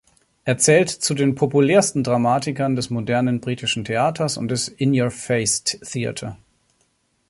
Er 0.45 0.57
zählt 0.57 0.89
zu 0.89 1.13
den 1.13 1.35
populärsten 1.35 2.03
Dramatikern 2.03 2.75
des 2.75 2.89
modernen 2.89 3.39
britischen 3.39 3.85
Theaters 3.85 4.35
und 4.35 4.47
des 4.47 4.67
In-Yer-Face 4.67 5.61
Theatre. 5.61 6.37